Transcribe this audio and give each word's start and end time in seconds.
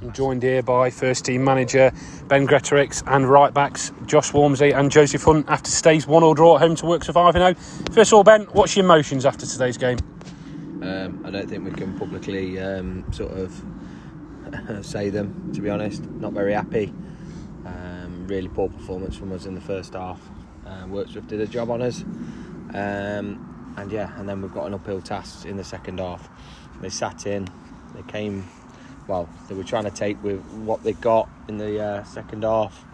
I'm 0.00 0.12
joined 0.12 0.44
here 0.44 0.62
by 0.62 0.90
first 0.90 1.24
team 1.24 1.42
manager 1.42 1.90
Ben 2.28 2.46
Gretorix 2.46 3.02
and 3.08 3.28
right 3.28 3.52
backs 3.52 3.90
Josh 4.06 4.32
Walmsley 4.32 4.72
and 4.72 4.92
Joseph 4.92 5.24
Hunt 5.24 5.46
after 5.48 5.72
today's 5.72 6.06
one 6.06 6.22
all 6.22 6.34
draw 6.34 6.54
at 6.54 6.62
home 6.62 6.76
to 6.76 6.86
work 6.86 7.02
surviving. 7.02 7.42
0. 7.42 7.54
First 7.90 8.12
of 8.12 8.18
all, 8.18 8.22
Ben, 8.22 8.42
what's 8.52 8.76
your 8.76 8.84
emotions 8.84 9.26
after 9.26 9.44
today's 9.44 9.76
game? 9.76 9.98
Um, 10.82 11.20
I 11.24 11.30
don't 11.30 11.48
think 11.48 11.64
we 11.64 11.72
can 11.72 11.98
publicly 11.98 12.60
um, 12.60 13.12
sort 13.12 13.32
of 13.32 13.60
say 14.86 15.10
them, 15.10 15.52
to 15.52 15.60
be 15.60 15.68
honest. 15.68 16.04
Not 16.04 16.32
very 16.32 16.52
happy. 16.52 16.92
Um, 17.66 18.24
really 18.28 18.48
poor 18.48 18.68
performance 18.68 19.16
from 19.16 19.32
us 19.32 19.46
in 19.46 19.56
the 19.56 19.60
first 19.60 19.94
half. 19.94 20.20
Uh, 20.64 20.84
Wirksworth 20.86 21.26
did 21.26 21.40
a 21.40 21.46
job 21.48 21.70
on 21.70 21.82
us. 21.82 22.02
Um, 22.72 23.74
and 23.76 23.90
yeah, 23.90 24.16
and 24.16 24.28
then 24.28 24.42
we've 24.42 24.54
got 24.54 24.66
an 24.66 24.74
uphill 24.74 25.00
task 25.00 25.44
in 25.44 25.56
the 25.56 25.64
second 25.64 25.98
half. 25.98 26.28
They 26.80 26.88
sat 26.88 27.26
in, 27.26 27.48
they 27.96 28.02
came, 28.02 28.48
well, 29.08 29.28
they 29.48 29.54
were 29.54 29.64
trying 29.64 29.84
to 29.84 29.90
take 29.90 30.22
with 30.22 30.40
what 30.52 30.84
they 30.84 30.92
got 30.92 31.28
in 31.48 31.58
the 31.58 31.82
uh, 31.82 32.04
second 32.04 32.44
half 32.44 32.84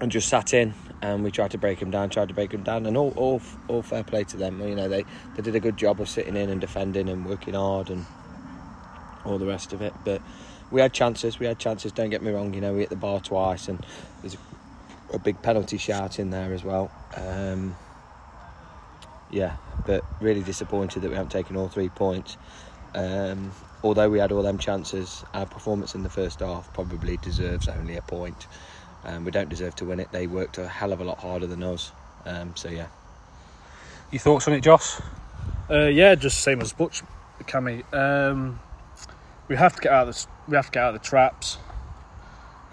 and 0.00 0.10
just 0.10 0.28
sat 0.28 0.52
in 0.52 0.74
and 1.02 1.22
we 1.22 1.30
tried 1.30 1.50
to 1.50 1.58
break 1.58 1.78
them 1.78 1.90
down, 1.90 2.08
tried 2.08 2.28
to 2.28 2.34
break 2.34 2.50
them 2.50 2.62
down, 2.62 2.86
and 2.86 2.96
all, 2.96 3.12
all, 3.16 3.40
all 3.68 3.82
fair 3.82 4.02
play 4.02 4.24
to 4.24 4.36
them. 4.36 4.60
You 4.60 4.74
know, 4.74 4.88
they, 4.88 5.04
they 5.34 5.42
did 5.42 5.54
a 5.54 5.60
good 5.60 5.76
job 5.76 6.00
of 6.00 6.08
sitting 6.08 6.36
in 6.36 6.48
and 6.50 6.60
defending 6.60 7.08
and 7.08 7.26
working 7.26 7.54
hard 7.54 7.90
and 7.90 8.06
all 9.24 9.38
the 9.38 9.46
rest 9.46 9.72
of 9.72 9.82
it. 9.82 9.92
But 10.04 10.22
we 10.70 10.80
had 10.80 10.92
chances, 10.92 11.38
we 11.38 11.46
had 11.46 11.58
chances. 11.58 11.92
Don't 11.92 12.10
get 12.10 12.22
me 12.22 12.32
wrong. 12.32 12.54
You 12.54 12.60
know, 12.60 12.72
we 12.72 12.80
hit 12.80 12.90
the 12.90 12.96
bar 12.96 13.20
twice, 13.20 13.68
and 13.68 13.84
there's 14.22 14.36
a, 15.12 15.18
big 15.18 15.40
penalty 15.42 15.78
shout 15.78 16.18
in 16.18 16.30
there 16.30 16.52
as 16.52 16.64
well. 16.64 16.90
Um, 17.14 17.76
yeah, 19.30 19.56
but 19.86 20.04
really 20.20 20.42
disappointed 20.42 21.02
that 21.02 21.08
we 21.08 21.14
haven't 21.14 21.30
taken 21.30 21.56
all 21.56 21.68
three 21.68 21.88
points. 21.88 22.36
Um, 22.96 23.52
although 23.84 24.08
we 24.08 24.18
had 24.18 24.32
all 24.32 24.42
them 24.42 24.58
chances, 24.58 25.22
our 25.34 25.44
performance 25.44 25.94
in 25.94 26.02
the 26.02 26.08
first 26.08 26.40
half 26.40 26.72
probably 26.72 27.18
deserves 27.18 27.68
only 27.68 27.96
a 27.96 28.02
point. 28.02 28.46
Um, 29.04 29.24
we 29.24 29.30
don't 29.30 29.50
deserve 29.50 29.76
to 29.76 29.84
win 29.84 30.00
it. 30.00 30.10
They 30.10 30.26
worked 30.26 30.58
a 30.58 30.66
hell 30.66 30.92
of 30.92 31.00
a 31.00 31.04
lot 31.04 31.18
harder 31.18 31.46
than 31.46 31.62
us. 31.62 31.92
Um, 32.24 32.56
so 32.56 32.70
yeah. 32.70 32.86
Your 34.10 34.20
thoughts 34.20 34.48
on 34.48 34.54
it, 34.54 34.62
Josh? 34.62 34.98
Uh, 35.70 35.86
yeah, 35.86 36.14
just 36.14 36.40
same 36.40 36.60
as 36.62 36.72
Butch, 36.72 37.02
Cammy. 37.42 37.84
Um, 37.92 38.60
we 39.48 39.56
have 39.56 39.76
to 39.76 39.80
get 39.82 39.92
out 39.92 40.08
of 40.08 40.14
this. 40.14 40.26
We 40.48 40.56
have 40.56 40.66
to 40.66 40.72
get 40.72 40.82
out 40.82 40.94
of 40.94 41.02
the 41.02 41.06
traps. 41.06 41.58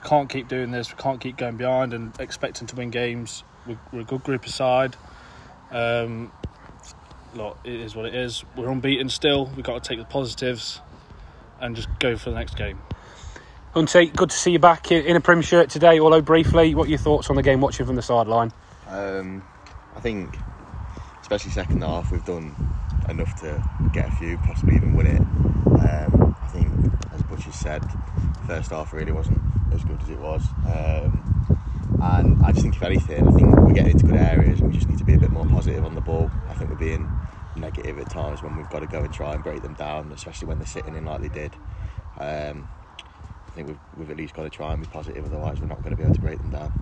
We 0.02 0.10
can't 0.10 0.30
keep 0.30 0.48
doing 0.48 0.72
this. 0.72 0.90
We 0.90 1.02
can't 1.02 1.20
keep 1.20 1.38
going 1.38 1.58
behind 1.58 1.94
and 1.94 2.18
expecting 2.20 2.66
to 2.68 2.76
win 2.76 2.92
games. 2.92 3.44
We're, 3.68 3.80
we're 3.92 4.02
a 4.02 4.06
good 4.06 4.24
group 4.24 4.46
aside. 4.46 4.96
Um, 5.72 6.32
look, 7.36 7.58
it 7.64 7.74
is 7.74 7.96
what 7.96 8.06
it 8.06 8.16
is. 8.16 8.44
We're 8.56 8.70
unbeaten 8.70 9.10
still. 9.10 9.46
We've 9.56 9.66
got 9.66 9.84
to 9.84 9.88
take 9.88 10.00
the 10.00 10.06
positives 10.06 10.82
and 11.60 11.76
just 11.76 11.88
go 12.00 12.16
for 12.18 12.30
the 12.30 12.36
next 12.36 12.56
game. 12.56 12.80
Hunty, 13.74 14.16
good 14.16 14.30
to 14.30 14.36
see 14.36 14.52
you 14.52 14.60
back 14.60 14.92
in 14.92 15.16
a 15.16 15.22
Prim 15.22 15.42
shirt 15.42 15.70
today. 15.70 16.00
Although 16.00 16.22
briefly, 16.22 16.76
what 16.76 16.88
are 16.88 16.90
your 16.92 17.00
thoughts 17.00 17.30
on 17.30 17.36
the 17.36 17.42
game 17.42 17.60
watching 17.60 17.86
from 17.86 17.96
the 17.96 18.02
sideline? 18.02 18.52
Um, 18.88 19.44
I 19.96 20.00
think, 20.00 20.38
especially 21.22 21.52
second 21.52 21.82
half, 21.82 22.12
we've 22.12 22.24
done 22.24 22.56
enough 23.10 23.40
to 23.42 23.64
get 23.92 24.08
a 24.08 24.12
few, 24.18 24.38
possibly 24.38 24.76
even 24.76 24.94
win 24.94 25.08
it. 25.08 25.22
Um, 25.22 26.36
I 26.40 26.48
think, 26.50 26.70
as 27.14 27.24
Butcher 27.24 27.52
said, 27.52 27.84
first 28.46 28.70
half 28.70 28.94
really 28.94 29.12
wasn't 29.12 29.42
as 29.74 29.84
good 29.84 30.00
as 30.04 30.10
it 30.10 30.20
was. 30.20 30.44
Um, 30.68 31.63
and 32.04 32.38
I 32.44 32.52
just 32.52 32.64
think, 32.64 32.76
if 32.76 32.84
anything, 32.84 33.26
I 33.26 33.32
think 33.32 33.64
we're 33.64 33.72
getting 33.72 33.92
into 33.92 34.04
good 34.04 34.16
areas 34.18 34.60
and 34.60 34.68
we 34.68 34.74
just 34.74 34.90
need 34.90 34.98
to 34.98 35.06
be 35.06 35.14
a 35.14 35.20
bit 35.20 35.32
more 35.32 35.46
positive 35.46 35.86
on 35.86 35.96
the 35.96 36.02
ball. 36.02 36.34
I 36.46 36.54
think 36.54 36.70
we're 36.70 36.76
being 36.76 37.12
negative 37.56 37.98
at 37.98 38.10
times 38.10 38.44
when 38.44 38.56
we've 38.56 38.68
got 38.68 38.82
to 38.82 38.88
go 38.88 39.04
and 39.04 39.14
try 39.14 39.34
and 39.34 39.44
break 39.44 39.62
them 39.62 39.74
down, 39.74 40.12
especially 40.12 40.48
when 40.48 40.58
they're 40.60 40.66
sitting 40.68 40.96
in 40.96 41.06
like 41.06 41.22
they 41.22 41.30
did. 41.30 41.58
Um, 42.18 42.70
I 43.54 43.56
think 43.56 43.68
we've, 43.68 43.80
we've 43.98 44.10
at 44.10 44.18
least 44.18 44.34
got 44.34 44.44
to 44.44 44.50
try 44.50 44.74
and 44.74 44.82
be 44.82 44.90
positive, 44.90 45.24
otherwise, 45.26 45.62
we're 45.62 45.68
not 45.68 45.84
going 45.84 45.92
to 45.92 45.96
be 45.96 46.02
able 46.02 46.16
to 46.16 46.22
break 46.22 46.40
them 46.40 46.50
down. 46.50 46.74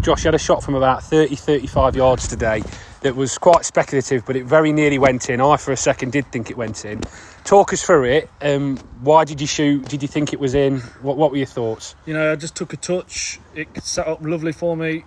Josh 0.00 0.24
had 0.24 0.34
a 0.34 0.38
shot 0.38 0.64
from 0.64 0.74
about 0.74 1.04
30 1.04 1.36
35 1.36 1.94
yards 1.94 2.26
today 2.26 2.64
that 3.02 3.14
was 3.14 3.38
quite 3.38 3.64
speculative, 3.64 4.26
but 4.26 4.34
it 4.34 4.44
very 4.44 4.72
nearly 4.72 4.98
went 4.98 5.30
in. 5.30 5.40
I, 5.40 5.56
for 5.56 5.70
a 5.70 5.76
second, 5.76 6.10
did 6.10 6.26
think 6.32 6.50
it 6.50 6.56
went 6.56 6.84
in. 6.84 7.02
Talk 7.44 7.72
us 7.72 7.84
through 7.84 8.04
it. 8.04 8.30
Um, 8.42 8.76
why 9.02 9.24
did 9.24 9.40
you 9.40 9.46
shoot? 9.46 9.88
Did 9.88 10.02
you 10.02 10.08
think 10.08 10.32
it 10.32 10.40
was 10.40 10.54
in? 10.54 10.80
What, 11.00 11.16
what 11.16 11.30
were 11.30 11.36
your 11.36 11.46
thoughts? 11.46 11.94
You 12.06 12.14
know, 12.14 12.32
I 12.32 12.34
just 12.36 12.56
took 12.56 12.72
a 12.72 12.76
touch. 12.76 13.38
It 13.54 13.68
set 13.80 14.08
up 14.08 14.20
lovely 14.22 14.52
for 14.52 14.76
me. 14.76 15.04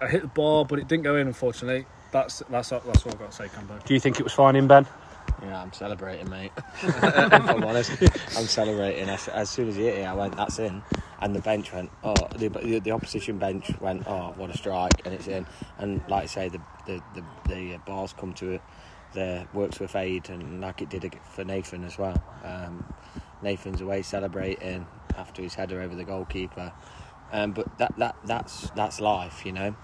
I 0.00 0.08
hit 0.08 0.22
the 0.22 0.28
ball, 0.28 0.64
but 0.64 0.78
it 0.78 0.88
didn't 0.88 1.04
go 1.04 1.16
in, 1.16 1.26
unfortunately. 1.26 1.84
That's 2.12 2.42
that's 2.48 2.70
that's 2.70 2.84
what 2.86 3.08
I've 3.08 3.18
got 3.18 3.30
to 3.30 3.36
say, 3.36 3.46
Cambo. 3.48 3.84
Do 3.84 3.92
you 3.92 4.00
think 4.00 4.20
it 4.20 4.22
was 4.22 4.32
fine 4.32 4.56
in, 4.56 4.68
Ben? 4.68 4.86
Yeah, 5.44 5.62
I'm 5.62 5.72
celebrating, 5.72 6.30
mate. 6.30 6.52
if 6.82 7.32
I'm 7.32 7.64
honest, 7.64 7.92
I'm 8.36 8.46
celebrating. 8.46 9.08
As, 9.08 9.28
as, 9.28 9.50
soon 9.50 9.68
as 9.68 9.76
he 9.76 9.84
hit 9.84 9.98
it, 9.98 10.04
I 10.04 10.14
went, 10.14 10.36
"That's 10.36 10.58
in," 10.58 10.82
and 11.20 11.34
the 11.34 11.40
bench 11.40 11.72
went, 11.72 11.90
"Oh," 12.02 12.14
the, 12.36 12.48
the, 12.48 12.78
the 12.80 12.90
opposition 12.92 13.38
bench 13.38 13.70
went, 13.80 14.06
"Oh, 14.06 14.32
what 14.36 14.50
a 14.50 14.56
strike!" 14.56 15.02
and 15.04 15.12
it's 15.12 15.26
in. 15.26 15.46
And 15.78 16.00
like 16.08 16.24
I 16.24 16.26
say, 16.26 16.48
the 16.48 16.60
the 16.86 17.02
the, 17.14 17.24
the 17.48 17.76
balls 17.84 18.14
come 18.16 18.32
to 18.34 18.52
it. 18.52 18.62
The 19.12 19.46
works 19.52 19.78
with 19.78 19.94
aid, 19.94 20.30
and 20.30 20.60
like 20.60 20.82
it 20.82 20.88
did 20.88 21.14
for 21.30 21.44
Nathan 21.44 21.84
as 21.84 21.98
well. 21.98 22.22
Um, 22.42 22.84
Nathan's 23.42 23.80
away 23.80 24.02
celebrating 24.02 24.86
after 25.16 25.42
his 25.42 25.54
header 25.54 25.80
over 25.80 25.94
the 25.94 26.04
goalkeeper. 26.04 26.72
Um, 27.32 27.52
but 27.52 27.78
that 27.78 27.96
that 27.98 28.16
that's 28.24 28.70
that's 28.70 29.00
life, 29.00 29.44
you 29.44 29.52
know. 29.52 29.76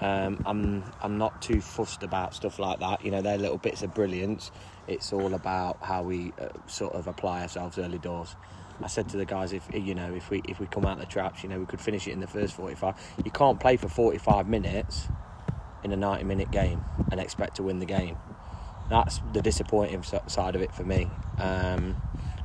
Um, 0.00 0.42
I'm 0.44 0.84
I'm 1.02 1.18
not 1.18 1.40
too 1.40 1.60
fussed 1.60 2.02
about 2.02 2.34
stuff 2.34 2.58
like 2.58 2.80
that. 2.80 3.04
You 3.04 3.10
know, 3.10 3.22
they're 3.22 3.38
little 3.38 3.58
bits 3.58 3.82
of 3.82 3.94
brilliance. 3.94 4.50
It's 4.88 5.12
all 5.12 5.34
about 5.34 5.78
how 5.82 6.02
we 6.02 6.32
uh, 6.40 6.48
sort 6.66 6.94
of 6.94 7.06
apply 7.06 7.42
ourselves 7.42 7.78
early 7.78 7.98
doors. 7.98 8.36
I 8.82 8.88
said 8.88 9.08
to 9.10 9.16
the 9.16 9.24
guys, 9.24 9.52
if 9.52 9.66
you 9.72 9.94
know, 9.94 10.12
if 10.14 10.30
we 10.30 10.42
if 10.48 10.60
we 10.60 10.66
come 10.66 10.84
out 10.84 10.98
of 10.98 11.00
the 11.00 11.06
traps, 11.06 11.42
you 11.42 11.48
know, 11.48 11.58
we 11.58 11.66
could 11.66 11.80
finish 11.80 12.06
it 12.06 12.12
in 12.12 12.20
the 12.20 12.26
first 12.26 12.54
45. 12.54 12.94
You 13.24 13.30
can't 13.30 13.58
play 13.58 13.76
for 13.76 13.88
45 13.88 14.48
minutes 14.48 15.08
in 15.82 15.92
a 15.92 15.96
90 15.96 16.24
minute 16.24 16.50
game 16.50 16.84
and 17.10 17.20
expect 17.20 17.56
to 17.56 17.62
win 17.62 17.78
the 17.78 17.86
game. 17.86 18.16
That's 18.90 19.20
the 19.32 19.42
disappointing 19.42 20.02
side 20.02 20.54
of 20.54 20.62
it 20.62 20.74
for 20.74 20.84
me. 20.84 21.10
Um, 21.38 21.96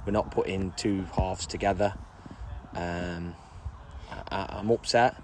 we're 0.05 0.11
not 0.13 0.31
putting 0.31 0.71
two 0.71 1.05
halves 1.15 1.45
together. 1.45 1.93
Um, 2.73 3.35
I, 4.31 4.47
I'm 4.49 4.71
upset 4.71 5.21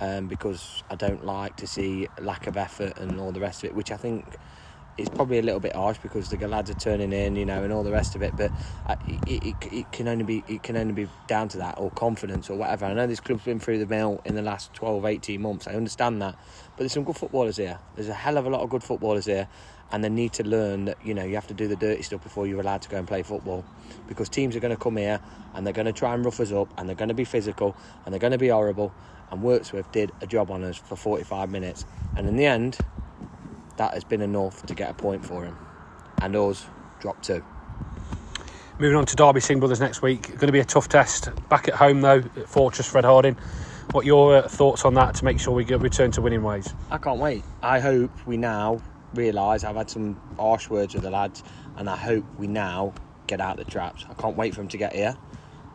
um, 0.00 0.28
because 0.28 0.82
I 0.90 0.94
don't 0.94 1.24
like 1.24 1.56
to 1.56 1.66
see 1.66 2.08
lack 2.20 2.46
of 2.46 2.56
effort 2.56 2.98
and 2.98 3.20
all 3.20 3.32
the 3.32 3.40
rest 3.40 3.64
of 3.64 3.70
it, 3.70 3.76
which 3.76 3.90
I 3.90 3.96
think 3.96 4.36
is 4.98 5.08
probably 5.08 5.38
a 5.38 5.42
little 5.42 5.60
bit 5.60 5.74
harsh 5.74 5.98
because 5.98 6.28
the 6.30 6.48
lads 6.48 6.70
are 6.70 6.74
turning 6.74 7.12
in, 7.12 7.36
you 7.36 7.44
know, 7.44 7.62
and 7.62 7.72
all 7.72 7.82
the 7.82 7.92
rest 7.92 8.14
of 8.14 8.22
it. 8.22 8.34
But 8.36 8.50
it, 9.26 9.44
it, 9.44 9.72
it, 9.72 9.92
can 9.92 10.08
only 10.08 10.24
be 10.24 10.44
it 10.48 10.62
can 10.62 10.76
only 10.76 10.92
be 10.92 11.08
down 11.26 11.48
to 11.48 11.58
that 11.58 11.78
or 11.78 11.90
confidence 11.90 12.48
or 12.48 12.56
whatever. 12.56 12.86
I 12.86 12.94
know 12.94 13.06
this 13.06 13.20
club's 13.20 13.44
been 13.44 13.60
through 13.60 13.78
the 13.78 13.86
mill 13.86 14.20
in 14.24 14.34
the 14.34 14.42
last 14.42 14.72
12, 14.74 15.04
18 15.04 15.40
months. 15.40 15.66
I 15.66 15.74
understand 15.74 16.22
that, 16.22 16.34
but 16.34 16.78
there's 16.78 16.92
some 16.92 17.04
good 17.04 17.16
footballers 17.16 17.56
here. 17.58 17.78
There's 17.94 18.08
a 18.08 18.14
hell 18.14 18.38
of 18.38 18.46
a 18.46 18.50
lot 18.50 18.62
of 18.62 18.70
good 18.70 18.82
footballers 18.82 19.26
here, 19.26 19.48
and 19.92 20.02
they 20.02 20.08
need 20.08 20.32
to 20.34 20.44
learn 20.44 20.86
that 20.86 20.98
you 21.04 21.12
know 21.12 21.24
you 21.24 21.34
have 21.34 21.46
to 21.48 21.54
do 21.54 21.68
the 21.68 21.76
dirty 21.76 22.02
stuff 22.02 22.22
before 22.22 22.46
you're 22.46 22.60
allowed 22.60 22.82
to 22.82 22.88
go 22.88 22.96
and 22.96 23.06
play 23.06 23.22
football, 23.22 23.64
because 24.08 24.28
teams 24.28 24.56
are 24.56 24.60
going 24.60 24.74
to 24.74 24.82
come 24.82 24.96
here 24.96 25.20
and 25.54 25.66
they're 25.66 25.74
going 25.74 25.86
to 25.86 25.92
try 25.92 26.14
and 26.14 26.24
rough 26.24 26.40
us 26.40 26.52
up 26.52 26.68
and 26.78 26.88
they're 26.88 26.96
going 26.96 27.08
to 27.08 27.14
be 27.14 27.24
physical 27.24 27.76
and 28.04 28.12
they're 28.12 28.20
going 28.20 28.32
to 28.32 28.38
be 28.38 28.48
horrible. 28.48 28.92
And 29.30 29.42
Wirksworth 29.42 29.90
did 29.90 30.12
a 30.20 30.26
job 30.26 30.52
on 30.52 30.62
us 30.62 30.76
for 30.76 30.94
45 30.94 31.50
minutes, 31.50 31.84
and 32.16 32.28
in 32.28 32.36
the 32.36 32.46
end 32.46 32.78
that 33.76 33.94
has 33.94 34.04
been 34.04 34.22
enough 34.22 34.64
to 34.66 34.74
get 34.74 34.90
a 34.90 34.94
point 34.94 35.24
for 35.24 35.44
him. 35.44 35.56
And 36.22 36.34
us 36.34 36.66
drop 37.00 37.22
two. 37.22 37.44
Moving 38.78 38.96
on 38.96 39.06
to 39.06 39.16
Derby 39.16 39.40
Singh 39.40 39.58
Brothers 39.58 39.80
next 39.80 40.02
week. 40.02 40.28
Going 40.28 40.46
to 40.46 40.52
be 40.52 40.60
a 40.60 40.64
tough 40.64 40.88
test. 40.88 41.30
Back 41.48 41.68
at 41.68 41.74
home 41.74 42.00
though, 42.00 42.18
at 42.18 42.48
Fortress 42.48 42.86
Fred 42.86 43.04
Harding. 43.04 43.36
What 43.92 44.04
your 44.04 44.36
uh, 44.36 44.48
thoughts 44.48 44.84
on 44.84 44.94
that 44.94 45.14
to 45.16 45.24
make 45.24 45.40
sure 45.40 45.54
we 45.54 45.64
return 45.64 46.10
to 46.12 46.20
winning 46.20 46.42
ways? 46.42 46.74
I 46.90 46.98
can't 46.98 47.20
wait. 47.20 47.44
I 47.62 47.80
hope 47.80 48.10
we 48.26 48.36
now 48.36 48.82
realise 49.14 49.64
I've 49.64 49.76
had 49.76 49.88
some 49.88 50.20
harsh 50.38 50.68
words 50.68 50.92
with 50.92 51.04
the 51.04 51.10
lads, 51.10 51.42
and 51.76 51.88
I 51.88 51.96
hope 51.96 52.24
we 52.36 52.46
now 52.48 52.92
get 53.26 53.40
out 53.40 53.56
the 53.56 53.64
traps. 53.64 54.04
I 54.10 54.14
can't 54.14 54.36
wait 54.36 54.54
for 54.54 54.60
them 54.60 54.68
to 54.68 54.76
get 54.76 54.94
here. 54.94 55.16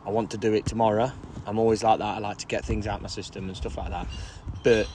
I 0.05 0.09
want 0.09 0.31
to 0.31 0.37
do 0.37 0.53
it 0.53 0.65
tomorrow. 0.65 1.11
I'm 1.45 1.57
always 1.57 1.83
like 1.83 1.99
that. 1.99 2.17
I 2.17 2.19
like 2.19 2.37
to 2.39 2.47
get 2.47 2.65
things 2.65 2.85
out 2.85 2.97
of 2.97 3.01
my 3.01 3.07
system 3.07 3.47
and 3.47 3.57
stuff 3.57 3.77
like 3.77 3.89
that. 3.89 4.07
But 4.63 4.87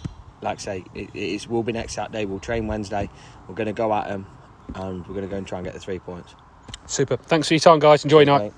like 0.42 0.58
I 0.58 0.62
say, 0.62 0.84
it, 0.94 1.10
it 1.14 1.48
will 1.48 1.62
be 1.62 1.72
next 1.72 1.94
Saturday. 1.94 2.24
We'll 2.24 2.40
train 2.40 2.66
Wednesday. 2.66 3.08
We're 3.48 3.54
going 3.54 3.66
to 3.66 3.72
go 3.72 3.92
at 3.92 4.08
them, 4.08 4.26
and 4.74 5.06
we're 5.06 5.14
going 5.14 5.26
to 5.26 5.30
go 5.30 5.36
and 5.36 5.46
try 5.46 5.58
and 5.58 5.64
get 5.64 5.74
the 5.74 5.80
three 5.80 5.98
points. 5.98 6.34
Super. 6.86 7.16
Thanks 7.16 7.48
for 7.48 7.54
your 7.54 7.60
time, 7.60 7.78
guys. 7.78 8.04
Enjoy 8.04 8.20
your 8.20 8.26
night. 8.26 8.42
Mate. 8.44 8.52